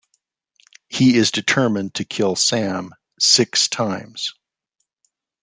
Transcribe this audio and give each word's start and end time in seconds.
He 0.89 1.15
is 1.15 1.29
determined 1.29 1.93
to 1.93 2.05
kill 2.05 2.35
Sam 2.35 2.91
"six 3.19 3.67
times". 3.67 4.33